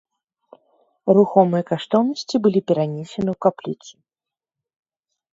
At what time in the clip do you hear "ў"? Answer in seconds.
3.35-3.35